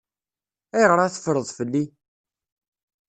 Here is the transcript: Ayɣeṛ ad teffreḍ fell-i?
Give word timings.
Ayɣeṛ 0.75 0.99
ad 1.01 1.11
teffreḍ 1.13 1.47
fell-i? 1.57 1.83